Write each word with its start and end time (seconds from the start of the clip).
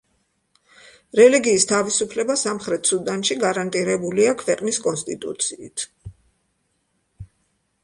რელიგიის 1.19 1.65
თავისუფლება 1.71 2.37
სამხრეთ 2.45 2.89
სუდანში 2.93 3.37
გარანტირებულია 3.45 4.33
ქვეყნის 4.41 4.83
კონსტიტუციით. 4.89 5.89